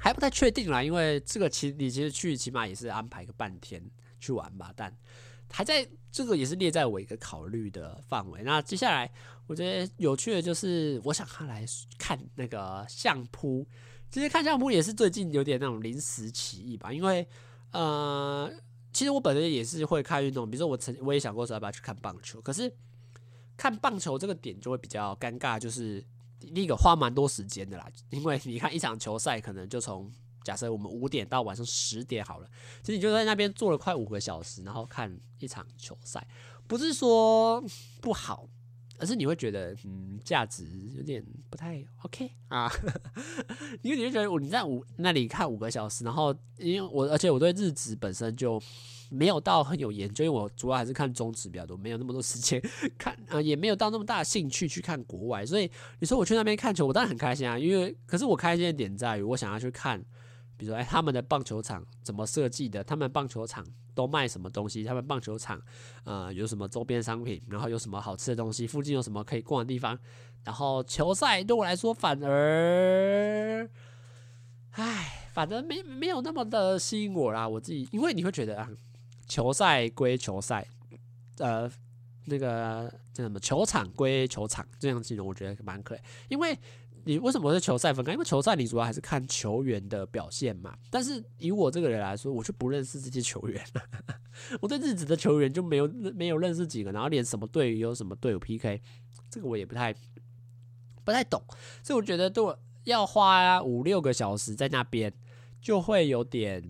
[0.00, 3.82] 还不太确定啦，因为这个其你其实去起码也是安排个半天
[4.20, 4.96] 去玩吧，但
[5.50, 8.42] 还在这个也是列在我一个考虑的范围。
[8.44, 9.10] 那接下来
[9.48, 11.66] 我觉得有趣的就是，我想看来
[11.98, 13.66] 看那个相扑。
[14.08, 17.26] 其实看相扑也是最近有点那种临时起意吧，因为
[17.72, 18.50] 呃，
[18.92, 22.72] 其实我本身也是会看运动，比如说我曾我也想过说要不要去看棒球，可是
[23.58, 26.02] 看棒球这个点就会比较尴尬，就是。
[26.54, 30.08] 第一个花蛮多时间的啦，因为 你看一场球赛可能就从
[30.44, 32.48] 假设我们五点到晚上十点好了，
[32.80, 36.24] 其实你就在那边坐了快五个小时，然后看一场球赛，
[36.68, 37.60] 不是说
[38.00, 38.48] 不好，
[38.98, 42.70] 而是你会觉得嗯价值有点不太 OK 啊，
[43.82, 48.60] 因 为你就觉得我你在五那里看五个小时，然后因为我而且我对日职本身就。
[49.10, 52.62] 没有到很有研究，因为我主要还是看中职比较多，没有那么多时间
[52.98, 55.46] 看，呃，也没有到那么大的兴趣去看国外。
[55.46, 59.98] 所以你说我去那边看球，我当然很开心啊，因为可是我开心的点在于，我想要去看，
[60.58, 62.84] 比如说，哎，他们的棒球场怎么设计的？
[62.84, 64.84] 他们棒球场都卖什么东西？
[64.84, 65.58] 他们棒球场，
[66.04, 67.40] 呃，有什么周边商品？
[67.48, 68.66] 然后有什么好吃的东西？
[68.66, 69.98] 附近有什么可以逛的地方？
[70.44, 73.68] 然后球赛对我来说反而，
[74.72, 77.48] 哎，反正没没有那么的吸引我啦。
[77.48, 78.68] 我自己，因为你会觉得啊。
[79.26, 80.66] 球赛归球赛，
[81.36, 81.70] 呃，
[82.24, 83.38] 那个叫什么？
[83.38, 86.02] 球场归球场，这样形容我觉得蛮可爱。
[86.30, 86.58] 因为
[87.08, 88.12] 你为什么是球赛分开？
[88.12, 90.76] 因为球赛你主要还是看球员的表现嘛。
[90.90, 93.64] 但是以我这个人来说，我就不认识这些球员。
[94.60, 98.82] 我对日职的球员就没有没有认识几个，然后连什么队有什么队友 PK，
[99.30, 99.94] 这个我也不太
[101.02, 101.42] 不太懂。
[101.82, 105.10] 所以我觉得，对我要花五六个小时在那边，
[105.62, 106.62] 就会有点。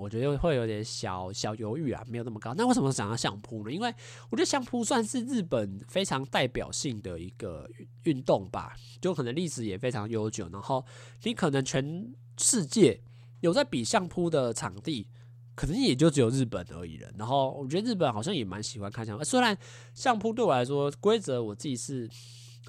[0.00, 2.54] 我觉得会有点小小犹豫啊，没有那么高。
[2.54, 3.70] 那为什么想要相扑呢？
[3.70, 3.94] 因为
[4.30, 7.68] 我觉得相扑算是日本非常代表性的一个
[8.04, 10.48] 运动吧，就可能历史也非常悠久。
[10.48, 10.84] 然后
[11.24, 13.00] 你可能全世界
[13.40, 15.06] 有在比相扑的场地，
[15.54, 17.10] 可能也就只有日本而已了。
[17.18, 19.56] 然后我觉得日本好像也蛮喜欢看相扑，虽然
[19.92, 22.08] 相扑对我来说规则我自己是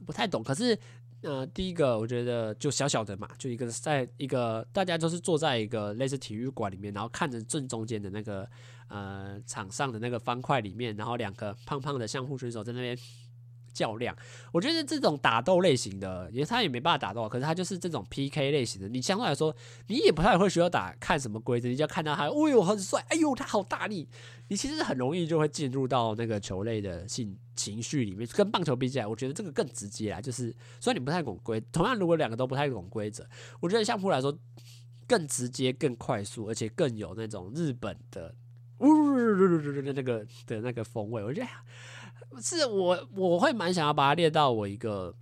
[0.06, 0.78] 不太懂，可是
[1.22, 8.48] 那，第一个我觉得就小小的嘛，就一个在一个大家都是坐在一个类似体育馆里面，然后看着正中间的那个
[8.88, 12.98] 呃场上的那个方块里面，然后两个胖胖的相互选手在那边。
[13.74, 14.16] 较量，
[14.52, 18.88] 我觉得这种打斗类型的，因为他也没办法打斗，可是他就是这种 PK 类型的。
[18.88, 19.56] 你相对来说，
[19.88, 24.08] 你也不太会需要打看什么规则，你就要看到他，哦呦很帅，哎呦他好大力，
[24.50, 28.28] 你其实很容易就会进入到那个球类的性情绪里面。
[28.34, 30.20] 跟棒球比起来，我觉得这个更直接啊。
[30.20, 33.26] 就是虽然你不太懂规，同样如果两个都不太懂规则，
[33.60, 34.38] 我觉得相扑来说
[35.08, 38.34] 更直接、更快速，而且更有那种日本的
[38.80, 41.24] 呜的那个的那个风味。
[41.24, 41.48] 我觉得。
[42.42, 45.14] 是我我会蛮想要把它列到我一个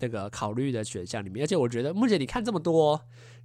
[0.00, 3.00] 那个考虑的选项里面，而且我觉得目前你看这么多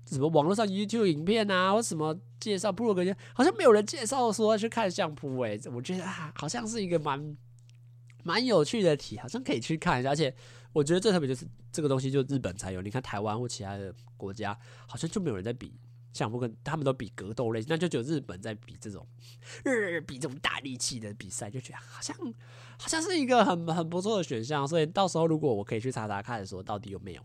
[0.06, 7.38] 什么网络上 YouTube 影片啊，或什么介绍部落格，好像没有人介绍说去看相扑哎，我觉得啊，好像是一个蛮
[8.24, 10.34] 蛮有趣的题，好像可以去看一下，而且
[10.74, 14.58] 我觉得最特别就是这个东西就日本才有，你看台湾或其他的国家
[14.88, 15.74] 好像就没有人在比。
[16.18, 19.06] 项目跟他们都比格斗类，那就只有日本在比这种，
[19.64, 22.16] 日，比这种大力气的比赛，就觉得好像
[22.80, 24.68] 好像是一个很很不错的选项。
[24.68, 27.22] 所以到时候如果我可以去查查看，说到底有没有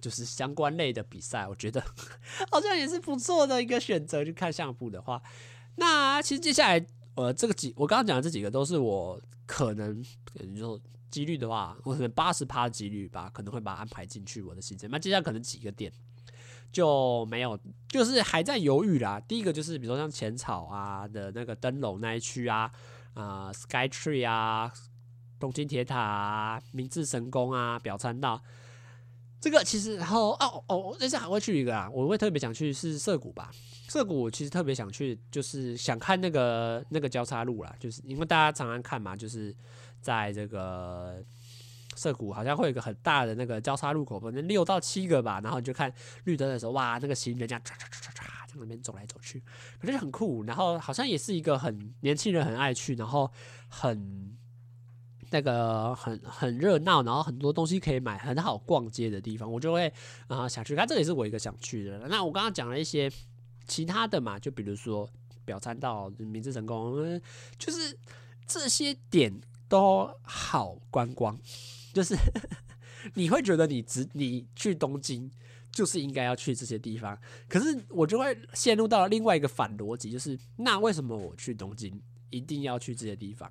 [0.00, 1.82] 就是相关类的比赛，我觉得
[2.52, 4.22] 好像也是不错的一个选择。
[4.22, 5.22] 去看相扑的话，
[5.76, 10.80] 那其实接下来呃，这个几我刚刚讲的这几个都是我可能可能就
[11.10, 14.90] 几率的话，我可能八十趴几率吧，可能会把它安排进去我的行程。
[14.90, 15.92] 那接下来可能几个点。
[16.74, 17.56] 就没有，
[17.88, 19.20] 就是还在犹豫啦。
[19.20, 22.68] 第一个就是，比如说像浅草啊的那个灯笼那一区啊，
[23.14, 24.72] 啊、Sky Tree 啊，
[25.38, 28.42] 东京铁塔啊，明治神宫啊，表参道。
[29.40, 33.52] 这个其实，然后哦哦，这次还会去一个啊，我会特别想去是涩谷吧。
[33.88, 39.54] 涩谷我其实特别想去，就是想看那个那个交叉路啦，就是因为大家常常看嘛，就是
[40.00, 41.22] 在这个。
[41.94, 45.40] 涩谷好像会有一个很大的那个交叉路口，可能六到七个吧。
[45.42, 45.92] 然后你就看
[46.24, 49.42] 绿灯的时候，哇，那个行人这样唰唰唰唰唰在那边走来走去，
[49.80, 50.44] 可是很酷。
[50.44, 53.30] 然后好像也是一个很年轻人很爱去，然后
[53.68, 54.36] 很
[55.30, 59.92] 那个很很热闹，然后很多东西可以买，很好逛街的地方，我就会
[60.28, 60.86] 啊、想去看。
[60.86, 61.98] 这也是我一个想去的。
[62.06, 63.10] 那我刚刚讲了一些
[63.66, 65.08] 其他的嘛，就比如说
[65.44, 67.20] 表参道、明治神宫，
[67.58, 67.98] 就是
[68.46, 71.36] 这些点都好观光。
[71.94, 72.14] 就是
[73.14, 75.30] 你会觉得你只你去东京
[75.70, 83.50] 就是应该要去这些地方，可是我就会陷入到另外一个反逻辑，就是那为什么我去东京一定要去这些地方？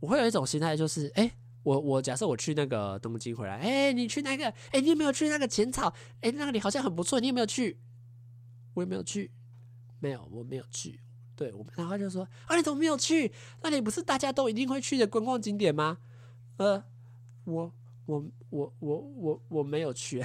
[0.00, 1.30] 我会有一种心态，就是哎，
[1.62, 5.92] 我我假设我去那个东京回来，哎，你去那个，哎，你有没有去那个浅草？
[6.20, 7.78] 哎，那里好像很不错，你有没有去？
[8.74, 9.30] 我有没有去？
[10.00, 11.00] 没有，我没有去。
[11.34, 13.32] 对，我然后就说啊，你怎么没有去？
[13.62, 15.98] 那里不是大家都一定会去的观光景点吗？
[16.58, 16.84] 呃。
[17.48, 17.72] 我
[18.04, 20.22] 我我我我我没有去，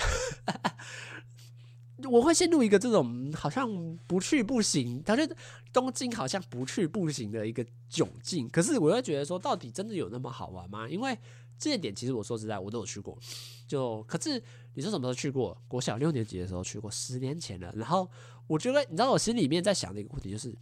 [2.11, 3.69] 我会陷入一个这种好像
[4.05, 5.25] 不去不行，他觉
[5.71, 8.49] 东京好像不去不行的一个窘境。
[8.49, 10.87] 可是我又觉得说，到底真的有那么好玩吗？
[10.89, 11.17] 因为
[11.57, 13.17] 这些点其实我说实在，我都有去过。
[13.65, 14.41] 就可是
[14.73, 15.57] 你说什么时候去过？
[15.67, 17.71] 国小六年级的时候去过，十年前了。
[17.75, 18.09] 然后
[18.47, 20.53] 我觉得，你知道我心里面在想的一个问题就是，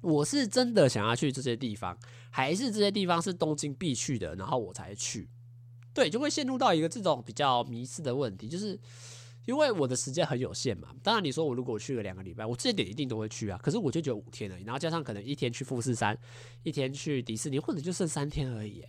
[0.00, 1.98] 我是真的想要去这些地方，
[2.30, 5.28] 还是这些地方是东京必去的，然后我才去？
[5.94, 8.78] 对，就会陷入到一个这种比较迷失的问题，就是
[9.46, 10.94] 因为我的时间很有限嘛。
[11.02, 13.58] 当然，你说我如果去了两个礼拜，我这些点一定都会去啊。
[13.60, 16.16] 可是我就只有五天而已，然后加上可能一天去富士山，
[16.62, 18.84] 一天去迪士尼，或者就剩三天而已。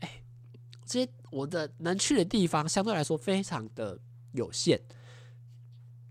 [0.00, 0.22] 哎，
[0.86, 4.00] 这些我的能去的地方相对来说非常的
[4.32, 4.80] 有限，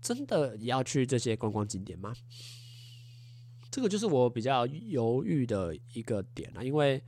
[0.00, 2.14] 真的也要去这些观光景点吗？
[3.70, 7.02] 这个就是我比较犹豫的一个点啊，因为。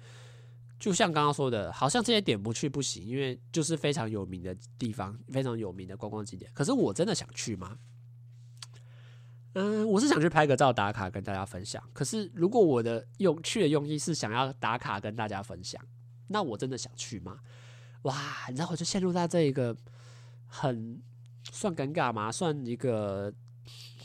[0.85, 6.51] 就像刚刚说的，好像这些点不去不行，因为就是非常有名的地方，非常有名的观光景点。
[6.53, 7.79] 可是我真的想去吗？
[9.55, 11.83] 嗯，我是想去拍个照打卡跟大家分享。
[11.95, 15.83] 可是如果我的用去的用意是想要打卡跟大家分享，
[16.29, 17.39] 那我真的想去吗？
[18.03, 19.75] 哇，你知道我就陷入在这一个
[20.47, 21.01] 很
[21.51, 22.31] 算尴尬吗？
[22.31, 23.33] 算一个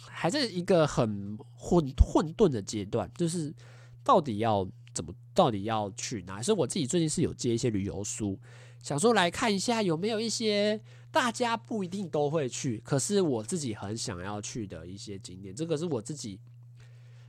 [0.07, 3.53] 还在一个很混混沌的阶段，就是
[4.01, 4.65] 到底要。
[4.99, 6.43] 怎么到底要去哪？
[6.43, 8.37] 所以我自己最近是有接一些旅游书，
[8.83, 15.55] 想说来看一下有没有一些大家不一定都会去，可是我自己很想要去的一些景点。
[15.55, 16.37] 这个是我自己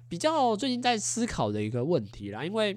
[0.09, 2.45] 比较最近在思考的一个问题啦。
[2.45, 2.77] 因为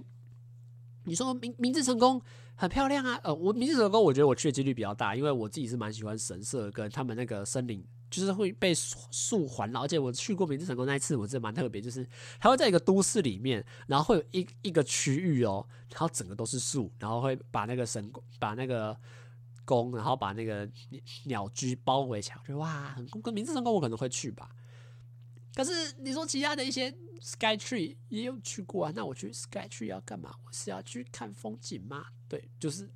[1.06, 2.22] 你说明明治成功
[2.53, 7.84] 很漂亮啊，呃，我明治成功我觉得我去的几率比较大，因为我自己是蛮喜欢神社跟他们那个森林。
[8.14, 12.07] 就是会被树环绕，而且我去过明治神宫那一次，我真的蛮特别，就是
[12.39, 18.95] 它会在一个都市里面，然后会有一一个区域哦，然后整个都是树，然后会把那个神把那个
[19.66, 20.70] 宫，然后把那个
[21.26, 23.20] 鸟居包围起来，我觉得哇，很酷。
[23.20, 24.49] 跟明治神宫我可能会去吧。
[25.55, 26.91] 可是你说其他的一些
[27.22, 28.91] Sky Tree 也有去过啊？
[28.95, 30.34] 那我去 Sky Tree 要干嘛？
[30.45, 32.05] 我是要去看风景吗？
[32.28, 32.89] 对，就是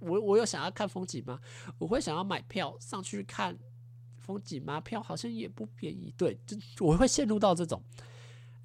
[0.00, 1.40] 我我有想要看风景吗？
[1.78, 3.56] 我会想要买票上去看
[4.20, 4.80] 风景吗？
[4.80, 6.14] 票好像也不便宜。
[6.16, 7.82] 对，就我会陷入到这种，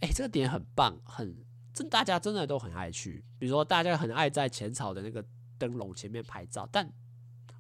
[0.01, 1.35] 哎、这个点很棒，很
[1.73, 3.23] 真，大家真的都很爱去。
[3.39, 5.25] 比如说，大家很爱在浅草的那个
[5.57, 6.87] 灯笼前面拍照，但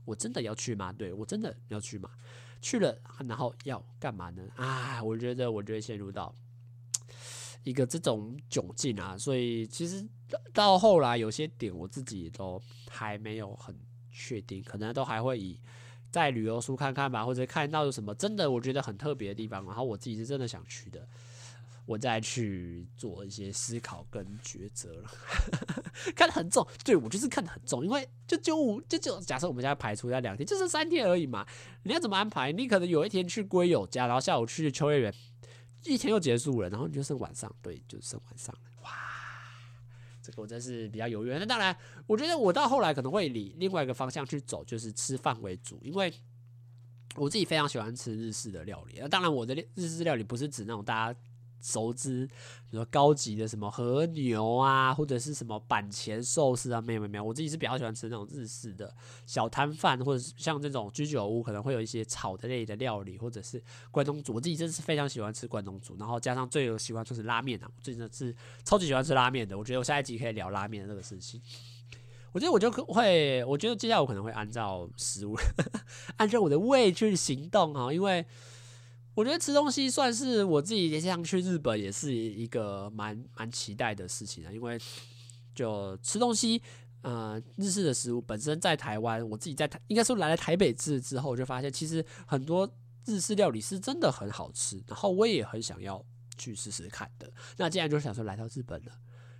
[0.05, 0.93] 我真的要去吗？
[0.93, 2.09] 对，我真的要去吗？
[2.61, 4.43] 去了，然后要干嘛呢？
[4.55, 6.33] 啊，我觉得我就会陷入到
[7.63, 9.17] 一个这种窘境啊。
[9.17, 10.07] 所以其实
[10.53, 13.77] 到后来有些点我自己都还没有很
[14.11, 15.59] 确定，可能都还会以
[16.15, 21.05] 在旅游书看看吧，或者看到有什么真的我觉得很特别的地方，然后我自己是真的想去的。
[21.85, 25.11] 我再去做一些思考跟抉择了，
[26.15, 31.45] 看得很重，对，我就是看得很重，因为就就五就就假设我们家排除在两天，就是三天而已嘛，
[31.83, 32.51] 你要怎么安排？
[32.53, 35.13] 你可能有一天去龟友家，然后下午去秋叶原，
[35.83, 38.89] 一天又结束了，然后你就剩晚上，对，就剩晚上了，哇，
[40.25, 41.39] 这个我真是比较有缘。
[41.39, 41.75] 那当然，
[42.07, 46.11] 我觉得我到后来可能会以另外一个方向去走，就是吃饭为主，因为
[47.15, 48.95] 我自己非常喜欢吃日式的料理。
[48.99, 51.19] 那当然，我的日式料理不是指那种大家。
[51.65, 52.27] 熟知，
[52.69, 58.93] 比如说高级的什么和牛啊，或者是什么板前寿司啊，没有没有，我自己是比较喜欢吃那种日式的
[59.25, 64.35] 小摊贩，或者是像这种居酒屋，可能会有一些炒的类的料理，或者是关东煮。
[64.35, 69.57] 我自己真的是非常喜欢吃关东煮，然后加上最有喜欢就是拉面啊，我真的是超级喜欢吃拉面的。
[69.57, 71.41] 我觉得我下一集可以聊拉面的这个事情。
[72.31, 75.35] 我觉得我就会，我觉得接下来我可能会按照食物，
[76.17, 78.23] 按照我的胃去行动啊，因为。
[79.15, 84.77] 我觉得吃东西算是我自己像去日本也是一个蛮蛮期待的事情啊，因为
[85.55, 86.61] 就吃东西，
[87.01, 92.69] 呃，日式的食物本身在台湾，我自己在台应该说来了台北之之后，就发现其实很多
[93.05, 96.05] 日式料理是真的很好吃，然后我也很想要
[96.37, 97.31] 去试试看的。
[97.55, 98.91] 那既然就想说来到日本了，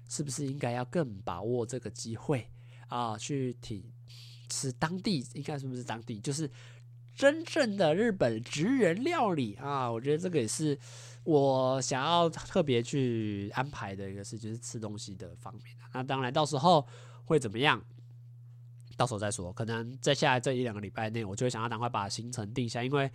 [0.08, 2.50] 是不是应该要更把握这个机会
[2.88, 3.92] 啊，去体
[4.50, 6.50] 吃当地，应该是不是当地就是。
[7.16, 10.78] 真正的日本职人料理啊，我觉得这个也是
[11.24, 15.76] 我想要特别去安排的一个事，就是吃东西的方面。
[15.94, 16.86] 那当然，到时候
[17.24, 17.82] 会怎么样，
[18.98, 19.54] 到时候再说。
[19.54, 23.10] 可能在下来这一两个礼拜内，我就会想要赶快把行程定下，因为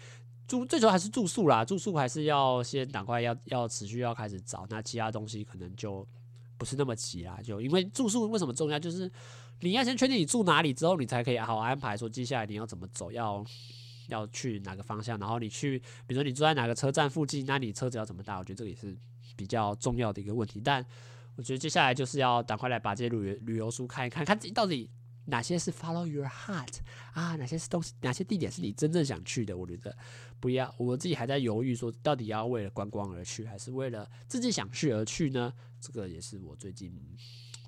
[0.49, 4.67] 住最主要还是住宿啦，住宿还是要先赶快要要持续要开始找。
[4.71, 6.09] 那其他东西可能就
[6.57, 9.13] 不是那么急啦，就因为住宿为什么重要，就是
[9.61, 13.45] 你要先确定你住哪里之后，你才可以好好安排说接下来你要怎么走，要。
[14.11, 15.19] 要去哪个方向？
[15.19, 18.39] 然后你去，比如说你住在哪个车站附近，那你车子要怎么搭？
[18.39, 18.97] 我觉得这个也是
[19.37, 20.61] 比较重要的一个问题。
[20.61, 20.85] 但
[21.37, 24.91] 我觉得接下来就是要赶快来把这些旅游旅游书看一看，看自己到底
[25.27, 26.79] 哪些是 follow your heart
[27.13, 29.57] 啊，哪些是东西，哪些地点是你真正想去的。
[29.57, 29.97] 我觉得
[30.41, 35.53] 不要，我自己还在犹豫，说到底要为了观光而去，还是为了自己想去而去呢？
[35.81, 36.93] 这个也是我最近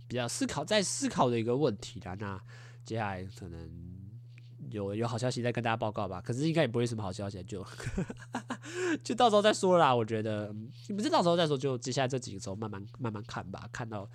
[0.06, 2.14] 比较思考在思考的一个问题啦。
[2.18, 2.38] 那
[2.84, 3.91] 接下来可能。
[4.72, 7.64] 有有好消息再跟大家报告吧，可是应该也不会什么好消息，就
[9.04, 9.94] 就到时候再说啦。
[9.94, 10.52] 我觉得，
[10.88, 13.68] 你不是到时候再说，就接下来这几个周慢慢慢慢看吧。
[13.72, 14.08] 看到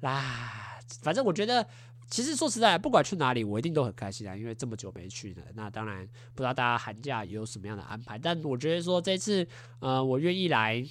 [0.00, 1.66] 啦，反正我觉得，
[2.08, 5.42] 其实说实在，不管去哪里，我一定都很开心啊，因为这么久没去了。
[5.54, 9.46] 那当然不知道大家寒假有什么样的安排，但我觉得说这次，
[9.80, 10.86] 呃，我愿意来。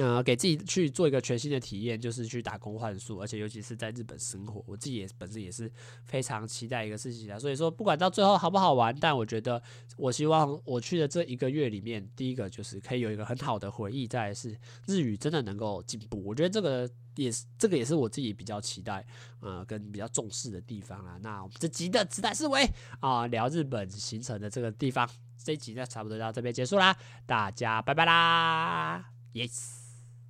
[0.00, 5.68] 那、给自己去做一个全新的体验，就是去打工换宿，而且尤其是在日本生活，我自己也本身也是
[6.04, 7.36] 非常期待一个事情啊。
[7.36, 9.60] 所以说，不管到最后好不好玩，但我觉得，
[9.96, 16.22] 我希望我去的这一个月里面，第一个就是可以有一个很好的回忆，再来是日语真的能够进步。
[16.24, 19.04] 我觉得这个也是，这个也是我自己比较期待，
[19.40, 21.18] 呃，跟比较重视的地方啊。
[21.22, 22.64] 那我们这集的直男思维
[23.00, 25.10] 啊，聊日本行程的这个地方，
[25.42, 26.96] 这一集呢差不多到这边结束啦，
[27.26, 29.77] 大家拜拜啦，Yes。